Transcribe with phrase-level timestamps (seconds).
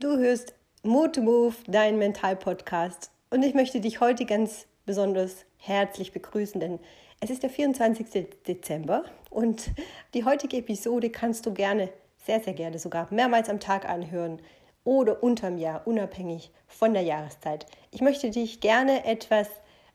[0.00, 3.10] Du hörst Mood to Move, dein Mental-Podcast.
[3.28, 6.78] Und ich möchte dich heute ganz besonders herzlich begrüßen, denn
[7.20, 8.06] es ist der 24.
[8.48, 9.70] Dezember und
[10.14, 11.90] die heutige Episode kannst du gerne,
[12.24, 14.40] sehr, sehr gerne sogar mehrmals am Tag anhören
[14.84, 17.66] oder unterm Jahr, unabhängig von der Jahreszeit.
[17.90, 19.48] Ich möchte dich gerne etwas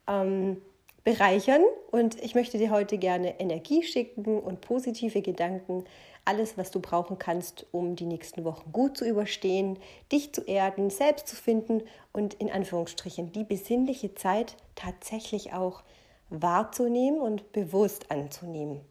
[0.07, 0.61] ähm,
[1.03, 5.83] bereichern und ich möchte dir heute gerne Energie schicken und positive Gedanken
[6.25, 9.77] alles, was du brauchen kannst, um die nächsten Wochen gut zu überstehen,
[10.11, 15.83] dich zu erden, selbst zu finden und in Anführungsstrichen die besinnliche Zeit tatsächlich auch
[16.29, 18.81] wahrzunehmen und bewusst anzunehmen.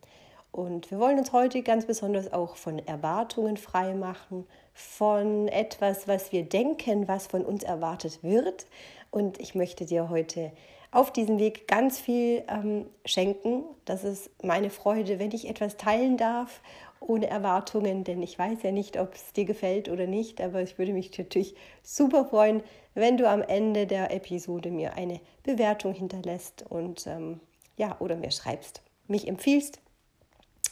[0.53, 6.31] Und wir wollen uns heute ganz besonders auch von Erwartungen frei machen, von etwas, was
[6.31, 8.67] wir denken, was von uns erwartet wird.
[9.11, 10.53] Und ich möchte dir heute
[10.93, 13.65] auf diesem Weg ganz viel ähm, schenken.
[13.85, 16.61] Das ist meine Freude, wenn ich etwas teilen darf
[17.07, 20.79] ohne Erwartungen, denn ich weiß ja nicht, ob es dir gefällt oder nicht, aber ich
[20.79, 22.63] würde mich natürlich super freuen,
[22.95, 27.41] wenn du am Ende der Episode mir eine Bewertung hinterlässt und ähm,
[27.77, 29.81] ja, oder mir schreibst, mich empfiehlst,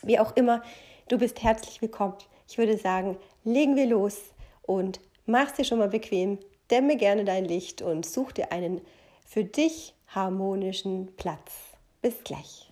[0.03, 0.63] wie auch immer.
[1.09, 2.15] Du bist herzlich willkommen.
[2.49, 4.19] Ich würde sagen, legen wir los
[4.63, 6.39] und mach dir schon mal bequem,
[6.71, 8.81] dämme gerne dein Licht und such dir einen
[9.27, 11.53] für dich harmonischen Platz.
[12.01, 12.71] Bis gleich.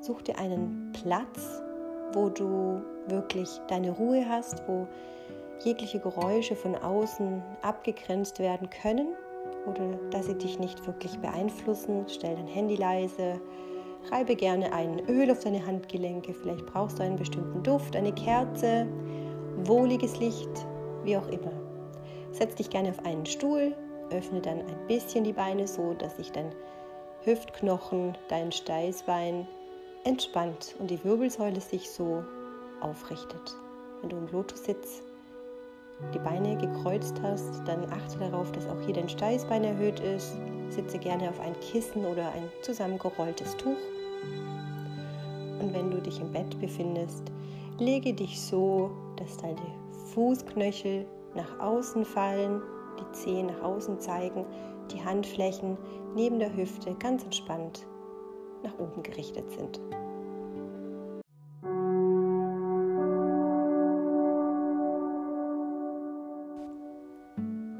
[0.00, 1.62] Such dir einen Platz,
[2.14, 4.86] wo du wirklich deine Ruhe hast, wo
[5.64, 9.14] jegliche Geräusche von außen abgegrenzt werden können
[9.66, 12.04] oder dass sie dich nicht wirklich beeinflussen.
[12.08, 13.40] Stell dein Handy leise,
[14.10, 18.86] reibe gerne ein Öl auf deine Handgelenke, vielleicht brauchst du einen bestimmten Duft, eine Kerze,
[19.64, 20.66] wohliges Licht,
[21.04, 21.52] wie auch immer.
[22.32, 23.74] Setz dich gerne auf einen Stuhl,
[24.10, 26.52] öffne dann ein bisschen die Beine so, dass sich dein
[27.24, 29.46] Hüftknochen, dein Steißbein
[30.04, 32.24] entspannt und die Wirbelsäule sich so
[32.80, 33.56] aufrichtet.
[34.00, 35.02] Wenn du im Lotussitz
[36.12, 40.36] die Beine gekreuzt hast, dann achte darauf, dass auch hier dein Steißbein erhöht ist.
[40.70, 43.76] Sitze gerne auf ein Kissen oder ein zusammengerolltes Tuch.
[45.60, 47.30] Und wenn du dich im Bett befindest,
[47.78, 49.60] lege dich so, dass deine
[50.12, 52.60] Fußknöchel nach außen fallen,
[52.98, 54.44] die Zehen nach außen zeigen,
[54.90, 55.78] die Handflächen
[56.16, 57.86] neben der Hüfte ganz entspannt
[58.62, 59.80] nach oben gerichtet sind.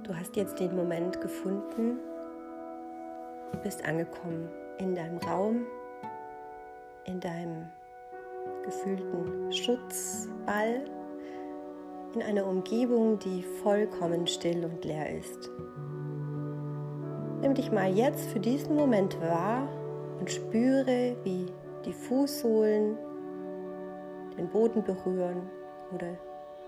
[0.04, 1.98] Du hast jetzt den Moment gefunden,
[3.52, 4.48] du bist angekommen
[4.78, 5.66] in deinem Raum,
[7.04, 7.66] in deinem
[8.64, 10.84] gefühlten Schutzball,
[12.14, 15.50] in einer Umgebung, die vollkommen still und leer ist.
[17.40, 19.68] Nimm dich mal jetzt für diesen Moment wahr
[20.22, 21.46] und spüre, wie
[21.84, 22.96] die Fußsohlen
[24.38, 25.50] den Boden berühren
[25.92, 26.16] oder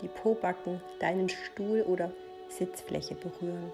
[0.03, 2.11] die Pobacken deinen Stuhl oder
[2.49, 3.73] Sitzfläche berühren.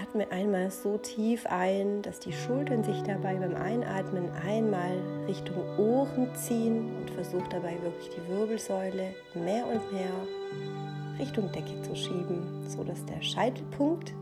[0.00, 4.96] Atme einmal so tief ein, dass die Schultern sich dabei beim Einatmen einmal
[5.26, 11.96] Richtung Ohren ziehen und versuch dabei wirklich die Wirbelsäule mehr und mehr Richtung Decke zu
[11.96, 14.14] schieben, sodass der Scheitelpunkt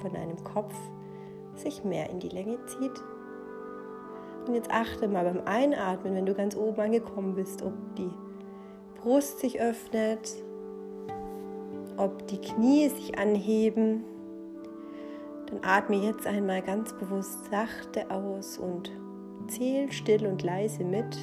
[0.00, 0.76] von deinem Kopf
[1.58, 3.02] sich mehr in die Länge zieht.
[4.46, 8.10] Und jetzt achte mal beim Einatmen, wenn du ganz oben angekommen bist, ob die
[9.00, 10.42] Brust sich öffnet,
[11.96, 14.04] ob die Knie sich anheben.
[15.46, 18.90] Dann atme jetzt einmal ganz bewusst sachte aus und
[19.48, 21.16] zähl still und leise mit,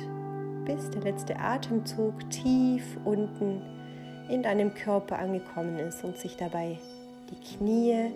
[0.65, 3.61] bis der letzte Atemzug tief unten
[4.29, 6.79] in deinem Körper angekommen ist und sich dabei
[7.29, 8.11] die Knie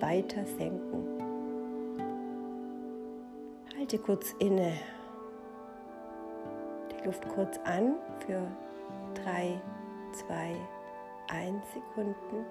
[0.00, 1.13] weiter senken.
[3.84, 4.72] Halte kurz inne.
[6.90, 7.96] Die Luft kurz an
[8.26, 8.40] für
[9.22, 9.60] 3,
[10.26, 10.56] 2,
[11.28, 12.46] 1 Sekunden.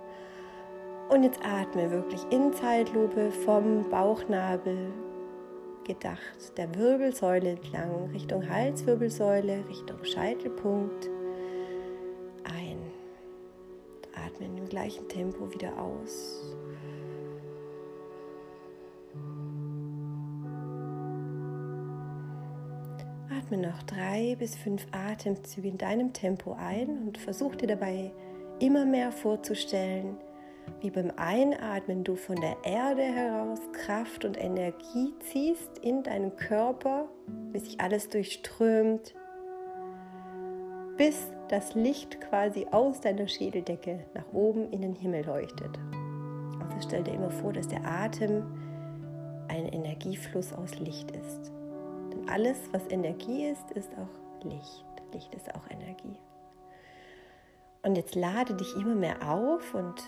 [1.09, 4.91] Und jetzt atme wirklich in Zeitlupe vom Bauchnabel
[5.85, 11.09] gedacht, der Wirbelsäule entlang, Richtung Halswirbelsäule, Richtung Scheitelpunkt
[12.43, 12.77] ein.
[14.13, 16.55] Atme in dem gleichen Tempo wieder aus.
[23.43, 28.11] Atme noch drei bis fünf Atemzüge in deinem Tempo ein und versuch dir dabei
[28.59, 30.15] immer mehr vorzustellen,
[30.79, 37.09] wie beim Einatmen du von der Erde heraus Kraft und Energie ziehst in deinen Körper,
[37.51, 39.13] bis sich alles durchströmt,
[40.95, 45.77] bis das Licht quasi aus deiner Schädeldecke nach oben in den Himmel leuchtet.
[46.61, 48.43] Also stell dir immer vor, dass der Atem
[49.49, 51.51] ein Energiefluss aus Licht ist
[52.29, 54.85] alles, was Energie ist, ist auch Licht.
[55.13, 56.17] Licht ist auch Energie.
[57.83, 60.01] Und jetzt lade dich immer mehr auf und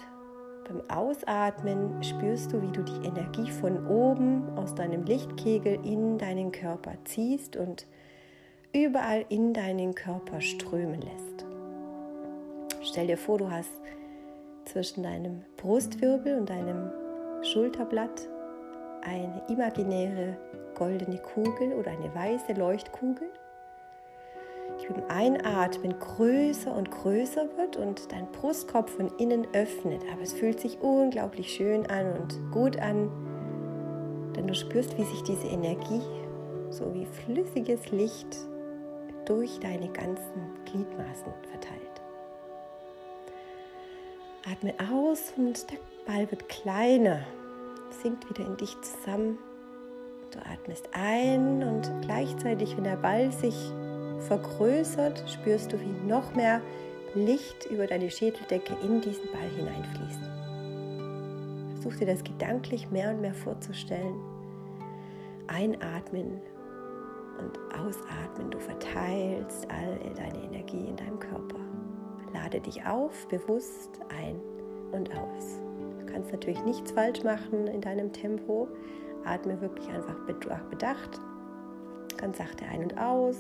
[0.68, 6.52] beim Ausatmen spürst du, wie du die Energie von oben aus deinem Lichtkegel in deinen
[6.52, 7.86] Körper ziehst und
[8.74, 11.46] überall in deinen Körper strömen lässt.
[12.82, 13.70] Stell dir vor, du hast
[14.66, 16.92] zwischen deinem Brustwirbel und deinem
[17.44, 18.28] Schulterblatt
[19.06, 20.38] eine imaginäre
[20.75, 23.30] goldene Kugel oder eine weiße Leuchtkugel
[24.81, 30.02] die beim Einatmen größer und größer wird und dein Brustkorb von innen öffnet.
[30.12, 33.10] Aber es fühlt sich unglaublich schön an und gut an,
[34.36, 36.01] denn du spürst, wie sich diese Energie
[36.69, 38.38] so wie flüssiges Licht
[39.25, 42.01] durch deine ganzen Gliedmaßen verteilt.
[44.51, 47.22] Atme aus und der Ball wird kleiner,
[48.06, 49.40] sinkt wieder in dich zusammen.
[50.30, 53.56] Du atmest ein und gleichzeitig, wenn der Ball sich
[54.28, 56.62] vergrößert, spürst du, wie noch mehr
[57.16, 60.19] Licht über deine Schädeldecke in diesen Ball hineinfließt.
[61.81, 64.19] Versuch dir das gedanklich mehr und mehr vorzustellen.
[65.48, 66.40] Einatmen
[67.40, 68.51] und ausatmen.
[68.51, 71.60] Du verteilst all deine Energie in deinem Körper.
[72.36, 74.40] Lade dich auf, bewusst ein
[74.92, 75.65] und aus.
[76.16, 78.70] Kannst natürlich nichts falsch machen in deinem Tempo.
[79.26, 80.16] Atme wirklich einfach
[80.70, 81.20] bedacht,
[82.16, 83.36] ganz sachte ein und aus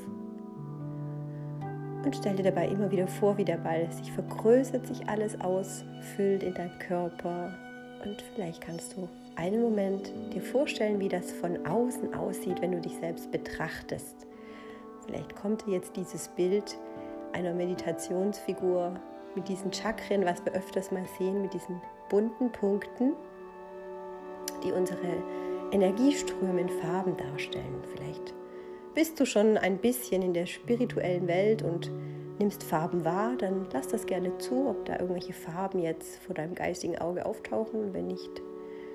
[2.03, 6.43] und stell dir dabei immer wieder vor, wie der Ball sich vergrößert, sich alles ausfüllt
[6.43, 7.57] in deinem Körper.
[8.03, 9.07] Und vielleicht kannst du
[9.37, 14.27] einen Moment dir vorstellen, wie das von außen aussieht, wenn du dich selbst betrachtest.
[15.05, 16.77] Vielleicht kommt dir jetzt dieses Bild
[17.31, 18.99] einer Meditationsfigur
[19.33, 23.13] mit diesen Chakren, was wir öfters mal sehen, mit diesen bunten Punkten,
[24.63, 25.23] die unsere
[25.71, 27.83] Energieströme in Farben darstellen.
[27.93, 28.33] Vielleicht
[28.93, 31.91] bist du schon ein bisschen in der spirituellen Welt und
[32.39, 36.55] nimmst Farben wahr, dann lass das gerne zu, ob da irgendwelche Farben jetzt vor deinem
[36.55, 37.93] geistigen Auge auftauchen.
[37.93, 38.41] Wenn nicht,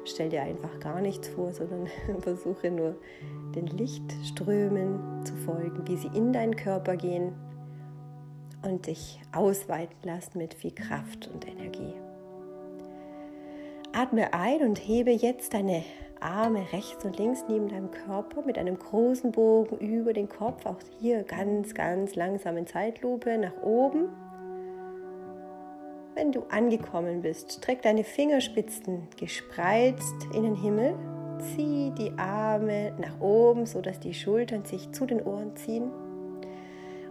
[0.04, 1.88] stell dir einfach gar nichts vor, sondern
[2.20, 2.96] versuche nur
[3.54, 7.32] den Lichtströmen zu folgen, wie sie in deinen Körper gehen
[8.62, 11.94] und dich ausweiten lassen mit viel Kraft und Energie.
[13.92, 15.82] Atme ein und hebe jetzt deine
[16.20, 20.64] Arme rechts und links neben deinem Körper mit einem großen Bogen über den Kopf.
[20.66, 24.08] Auch hier ganz, ganz langsam in Zeitlupe nach oben.
[26.14, 30.94] Wenn du angekommen bist, streck deine Fingerspitzen gespreizt in den Himmel.
[31.38, 35.90] Zieh die Arme nach oben, sodass die Schultern sich zu den Ohren ziehen.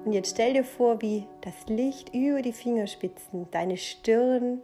[0.05, 4.61] Und jetzt stell dir vor, wie das Licht über die Fingerspitzen deine Stirn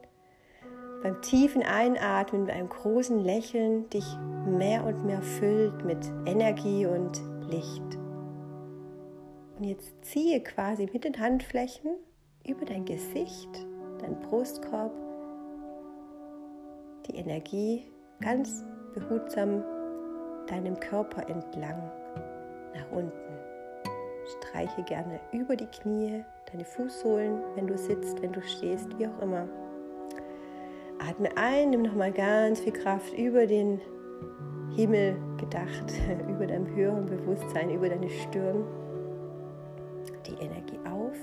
[1.05, 4.17] beim tiefen Einatmen, mit einem großen Lächeln dich
[4.47, 7.99] mehr und mehr füllt mit Energie und Licht.
[9.55, 11.91] Und jetzt ziehe quasi mit den Handflächen
[12.43, 13.67] über dein Gesicht,
[13.99, 14.91] dein Brustkorb,
[17.05, 17.83] die Energie
[18.19, 18.65] ganz
[18.95, 19.63] behutsam
[20.47, 21.83] deinem Körper entlang
[22.73, 23.11] nach unten.
[24.39, 29.21] Streiche gerne über die Knie, deine Fußsohlen, wenn du sitzt, wenn du stehst, wie auch
[29.21, 29.47] immer.
[30.99, 33.81] Atme ein, nimm nochmal ganz viel Kraft über den
[34.75, 35.93] Himmel gedacht,
[36.29, 38.63] über deinem höheren Bewusstsein, über deine Stirn.
[40.27, 41.15] Die Energie auf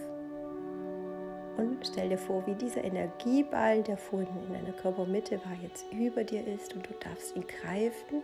[1.56, 6.24] und stell dir vor, wie dieser Energieball, der vorhin in deiner Körpermitte war, jetzt über
[6.24, 8.22] dir ist und du darfst ihn greifen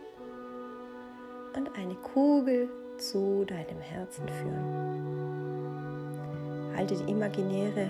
[1.55, 4.99] und eine Kugel zu deinem Herzen führen.
[6.75, 7.87] Halte die imaginäre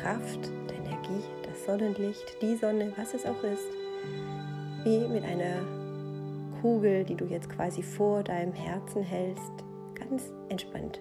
[0.00, 3.68] Kraft der Energie Sonnenlicht, die Sonne, was es auch ist,
[4.84, 5.62] wie mit einer
[6.60, 9.52] Kugel, die du jetzt quasi vor deinem Herzen hältst,
[9.94, 11.00] ganz entspannt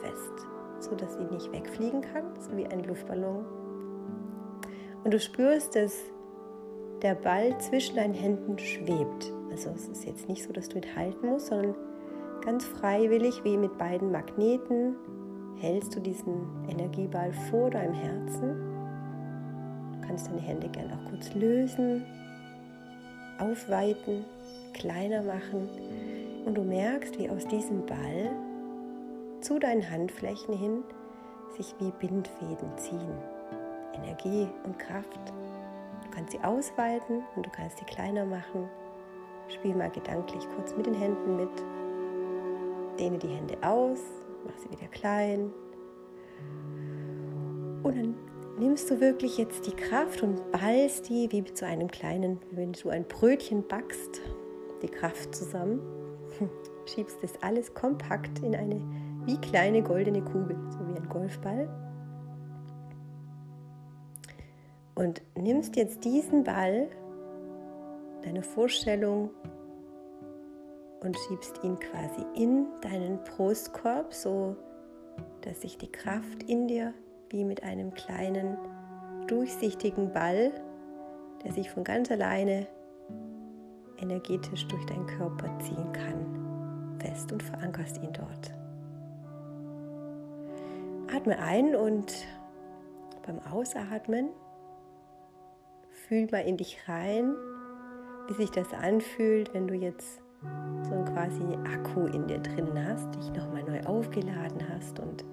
[0.00, 0.46] fest,
[0.80, 3.44] sodass sie nicht wegfliegen kann, so wie ein Luftballon.
[5.04, 5.94] Und du spürst, dass
[7.02, 9.32] der Ball zwischen deinen Händen schwebt.
[9.50, 11.74] Also es ist jetzt nicht so, dass du ihn halten musst, sondern
[12.44, 14.96] ganz freiwillig, wie mit beiden Magneten,
[15.56, 18.69] hältst du diesen Energieball vor deinem Herzen
[20.20, 22.04] kannst deine Hände gerne auch kurz lösen,
[23.38, 24.24] aufweiten,
[24.74, 25.68] kleiner machen
[26.44, 28.30] und du merkst, wie aus diesem Ball
[29.40, 30.82] zu deinen Handflächen hin
[31.56, 33.14] sich wie Bindfäden ziehen.
[33.94, 35.32] Energie und Kraft.
[36.04, 38.68] Du kannst sie ausweiten und du kannst sie kleiner machen.
[39.48, 41.64] Spiel mal gedanklich kurz mit den Händen mit.
[42.98, 44.00] Dehne die Hände aus,
[44.46, 45.50] mach sie wieder klein.
[47.82, 48.29] Und dann
[48.60, 52.90] nimmst du wirklich jetzt die Kraft und ballst die wie zu einem kleinen, wenn du
[52.90, 54.20] ein Brötchen backst,
[54.82, 55.80] die Kraft zusammen,
[56.86, 58.80] schiebst das alles kompakt in eine
[59.24, 61.68] wie kleine goldene Kugel, so wie ein Golfball.
[64.94, 66.88] Und nimmst jetzt diesen Ball,
[68.22, 69.30] deine Vorstellung,
[71.02, 74.54] und schiebst ihn quasi in deinen Brustkorb, so
[75.40, 76.92] dass sich die Kraft in dir
[77.30, 78.58] wie mit einem kleinen
[79.26, 80.52] durchsichtigen Ball,
[81.44, 82.66] der sich von ganz alleine
[83.98, 88.52] energetisch durch deinen Körper ziehen kann, fest und verankerst ihn dort.
[91.14, 92.12] Atme ein und
[93.26, 94.30] beim Ausatmen
[96.08, 97.34] fühl mal in dich rein,
[98.28, 100.20] wie sich das anfühlt, wenn du jetzt
[100.82, 105.24] so ein quasi Akku in dir drin hast, dich nochmal neu aufgeladen hast und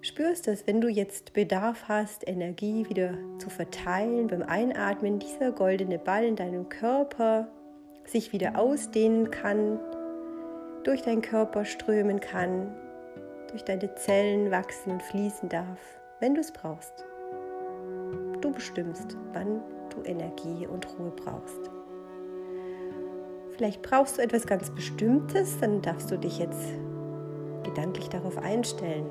[0.00, 5.98] spürst es, wenn du jetzt Bedarf hast, Energie wieder zu verteilen, beim Einatmen dieser goldene
[5.98, 7.48] Ball in deinem Körper
[8.04, 9.78] sich wieder ausdehnen kann,
[10.84, 12.74] durch deinen Körper strömen kann,
[13.50, 15.78] durch deine Zellen wachsen und fließen darf,
[16.20, 17.04] wenn du es brauchst.
[18.40, 21.70] Du bestimmst, wann du Energie und Ruhe brauchst.
[23.56, 26.68] Vielleicht brauchst du etwas ganz Bestimmtes, dann darfst du dich jetzt
[27.64, 29.06] gedanklich darauf einstellen.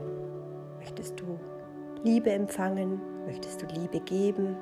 [0.88, 1.38] Möchtest du
[2.06, 3.02] Liebe empfangen?
[3.26, 4.56] Möchtest du Liebe geben?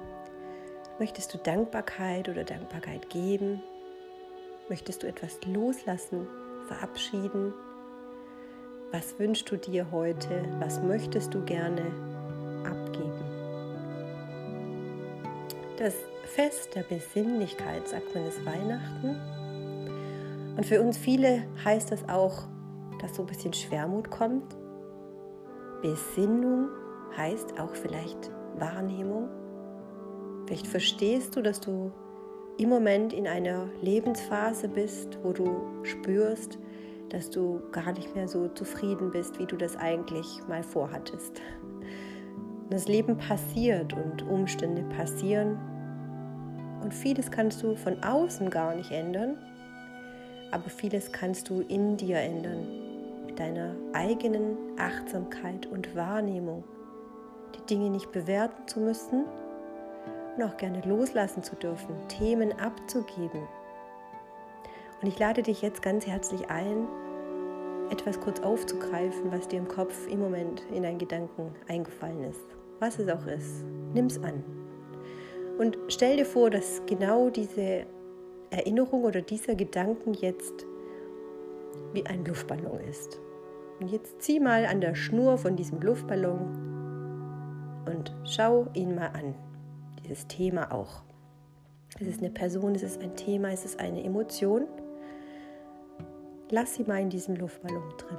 [0.97, 3.61] Möchtest du Dankbarkeit oder Dankbarkeit geben?
[4.67, 6.25] Möchtest du etwas loslassen,
[6.67, 7.53] verabschieden?
[8.91, 10.43] Was wünschst du dir heute?
[10.59, 11.83] Was möchtest du gerne
[12.63, 13.23] abgeben?
[15.77, 19.15] Das Fest der Besinnlichkeit, sagt man es Weihnachten.
[20.57, 22.47] Und für uns viele heißt das auch,
[22.99, 24.55] dass so ein bisschen Schwermut kommt.
[25.81, 26.69] Besinnung
[27.17, 29.29] heißt auch vielleicht Wahrnehmung.
[30.45, 31.91] Vielleicht verstehst du, dass du
[32.57, 36.57] im Moment in einer Lebensphase bist, wo du spürst,
[37.09, 41.41] dass du gar nicht mehr so zufrieden bist, wie du das eigentlich mal vorhattest.
[42.69, 45.57] Das Leben passiert und Umstände passieren
[46.81, 49.37] und vieles kannst du von außen gar nicht ändern,
[50.51, 52.67] aber vieles kannst du in dir ändern,
[53.35, 56.63] deiner eigenen Achtsamkeit und Wahrnehmung,
[57.55, 59.25] die Dinge nicht bewerten zu müssen,
[60.35, 63.47] und auch gerne loslassen zu dürfen, Themen abzugeben.
[65.01, 66.87] Und ich lade dich jetzt ganz herzlich ein,
[67.89, 72.45] etwas kurz aufzugreifen, was dir im Kopf im Moment in deinen Gedanken eingefallen ist.
[72.79, 73.63] Was es auch ist,
[73.93, 74.43] nimm es an.
[75.57, 77.85] Und stell dir vor, dass genau diese
[78.49, 80.65] Erinnerung oder dieser Gedanken jetzt
[81.95, 83.19] wie ein Luftballon ist.
[83.79, 86.65] Und jetzt zieh mal an der Schnur von diesem Luftballon
[87.85, 89.35] und schau ihn mal an
[90.03, 91.03] dieses Thema auch.
[91.99, 94.67] Es ist eine Person, es ist ein Thema, es ist eine Emotion.
[96.49, 98.17] Lass sie mal in diesem Luftballon drin.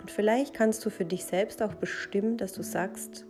[0.00, 3.24] Und vielleicht kannst du für dich selbst auch bestimmen, dass du sagst,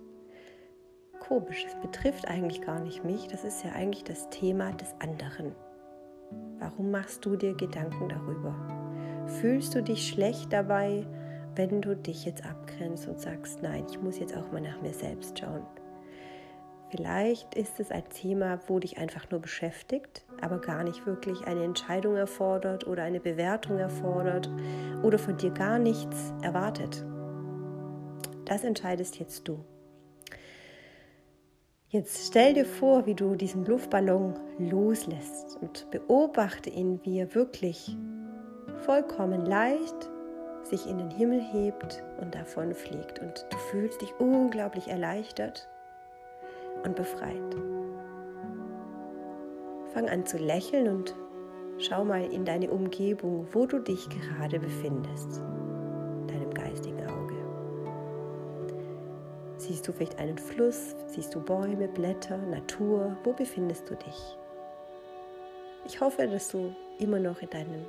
[1.21, 5.54] komisch, es betrifft eigentlich gar nicht mich, das ist ja eigentlich das Thema des anderen.
[6.62, 8.54] Warum machst du dir Gedanken darüber?
[9.40, 11.04] Fühlst du dich schlecht dabei,
[11.57, 14.95] wenn du dich jetzt abgrenzt und sagst, nein, ich muss jetzt auch mal nach mir
[14.95, 15.66] selbst schauen?
[16.88, 21.64] Vielleicht ist es ein Thema, wo dich einfach nur beschäftigt, aber gar nicht wirklich eine
[21.64, 24.49] Entscheidung erfordert oder eine Bewertung erfordert
[25.02, 27.04] oder von dir gar nichts erwartet.
[28.45, 29.64] Das entscheidest jetzt du.
[31.92, 37.94] Jetzt stell dir vor, wie du diesen Luftballon loslässt und beobachte ihn, wie er wirklich
[38.87, 40.11] vollkommen leicht
[40.62, 43.18] sich in den Himmel hebt und davon fliegt.
[43.18, 45.68] Und du fühlst dich unglaublich erleichtert
[46.82, 47.56] und befreit.
[49.92, 51.14] Fang an zu lächeln und
[51.76, 55.42] schau mal in deine Umgebung, wo du dich gerade befindest,
[56.26, 56.91] deinem geistigen.
[59.62, 64.37] Siehst du vielleicht einen Fluss, siehst du Bäume, Blätter, Natur, wo befindest du dich?
[65.87, 67.85] Ich hoffe, dass du immer noch in deinem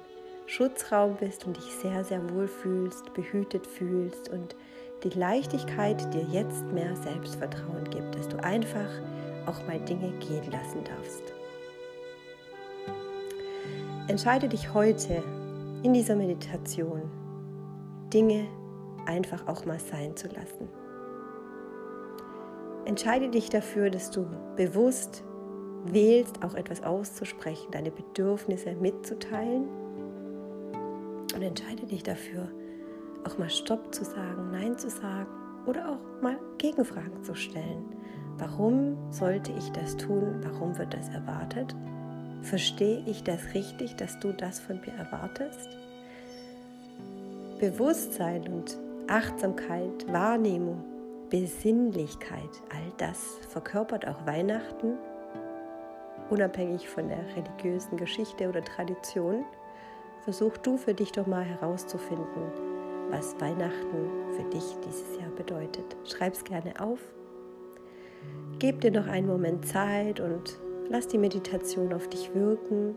[0.46, 4.56] Schutzraum bist und dich sehr, sehr wohl fühlst, behütet fühlst und
[5.04, 8.90] die Leichtigkeit dir jetzt mehr Selbstvertrauen gibt, dass du einfach
[9.48, 11.24] auch mal Dinge gehen lassen darfst.
[14.08, 15.24] Entscheide dich heute
[15.82, 17.02] in dieser Meditation,
[18.14, 18.46] Dinge
[19.08, 20.83] einfach auch mal sein zu lassen.
[22.86, 24.26] Entscheide dich dafür, dass du
[24.56, 25.24] bewusst
[25.86, 29.68] wählst, auch etwas auszusprechen, deine Bedürfnisse mitzuteilen.
[31.34, 32.50] Und entscheide dich dafür,
[33.26, 35.28] auch mal Stopp zu sagen, Nein zu sagen
[35.66, 37.86] oder auch mal Gegenfragen zu stellen.
[38.38, 40.42] Warum sollte ich das tun?
[40.44, 41.74] Warum wird das erwartet?
[42.42, 45.70] Verstehe ich das richtig, dass du das von mir erwartest?
[47.60, 50.84] Bewusstsein und Achtsamkeit, Wahrnehmung
[51.34, 52.62] Besinnlichkeit.
[52.70, 55.00] All das verkörpert auch Weihnachten,
[56.30, 59.44] unabhängig von der religiösen Geschichte oder Tradition.
[60.26, 62.52] Versuch du für dich doch mal herauszufinden,
[63.10, 65.98] was Weihnachten für dich dieses Jahr bedeutet.
[66.04, 67.00] Schreib es gerne auf.
[68.60, 72.94] Gib dir noch einen Moment Zeit und lass die Meditation auf dich wirken.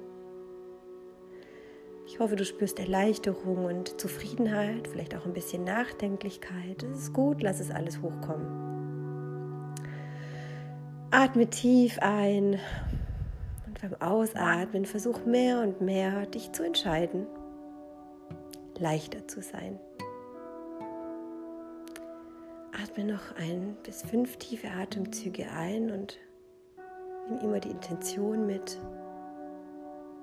[2.07, 6.85] Ich hoffe, du spürst Erleichterung und Zufriedenheit, vielleicht auch ein bisschen Nachdenklichkeit.
[6.85, 9.75] Es ist gut, lass es alles hochkommen.
[11.11, 12.61] Atme tief ein
[13.67, 17.27] und beim Ausatmen versuch mehr und mehr dich zu entscheiden,
[18.79, 19.81] leichter zu sein.
[22.85, 26.19] Atme noch ein bis fünf tiefe Atemzüge ein und
[27.29, 28.79] nimm immer die Intention mit,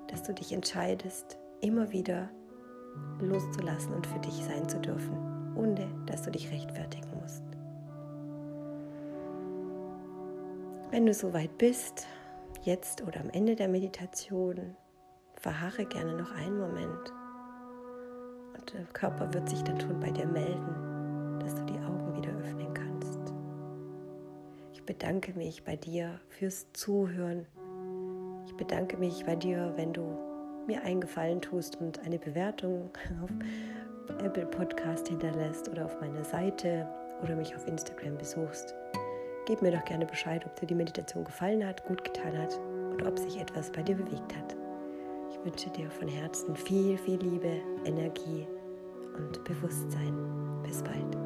[0.08, 2.28] dass du dich entscheidest, immer wieder
[3.20, 5.16] loszulassen und für dich sein zu dürfen,
[5.56, 7.42] ohne dass du dich rechtfertigen musst.
[10.90, 12.06] Wenn du soweit bist,
[12.62, 14.76] jetzt oder am Ende der Meditation,
[15.36, 17.12] verharre gerne noch einen Moment.
[18.56, 22.30] Und der Körper wird sich dann schon bei dir melden, dass du die Augen wieder
[22.36, 23.20] öffnen kannst.
[24.72, 27.46] Ich bedanke mich bei dir fürs Zuhören.
[28.46, 30.33] Ich bedanke mich bei dir, wenn du
[30.66, 32.90] mir einen Gefallen tust und eine Bewertung
[33.22, 33.30] auf
[34.22, 36.86] Apple Podcast hinterlässt oder auf meiner Seite
[37.22, 38.74] oder mich auf Instagram besuchst.
[39.46, 42.58] Gib mir doch gerne Bescheid, ob dir die Meditation gefallen hat, gut getan hat
[42.92, 44.56] und ob sich etwas bei dir bewegt hat.
[45.30, 48.46] Ich wünsche dir von Herzen viel, viel Liebe, Energie
[49.16, 50.16] und Bewusstsein.
[50.62, 51.23] Bis bald.